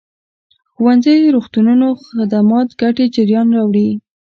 ښوونځيو 0.73 1.33
روغتونونو 1.35 1.87
خدمات 2.05 2.69
ګټې 2.81 3.05
جريان 3.15 3.47
راوړي. 3.57 3.89